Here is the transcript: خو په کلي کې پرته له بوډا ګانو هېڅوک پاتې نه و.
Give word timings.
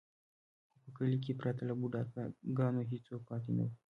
خو 0.69 0.77
په 0.83 0.89
کلي 0.97 1.17
کې 1.23 1.33
پرته 1.41 1.61
له 1.69 1.73
بوډا 1.79 2.01
ګانو 2.57 2.81
هېڅوک 2.91 3.21
پاتې 3.29 3.51
نه 3.57 3.63
و. 3.65 3.69